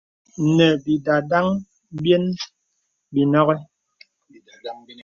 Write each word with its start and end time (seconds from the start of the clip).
Nə̀ 0.55 0.71
bìndandan 0.83 1.47
byen 2.01 2.25
bə 3.11 3.21
nɔghi. 3.31 3.55